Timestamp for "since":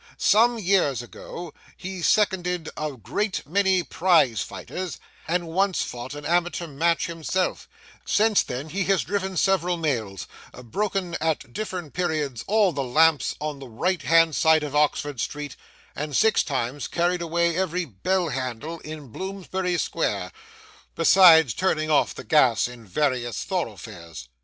8.03-8.41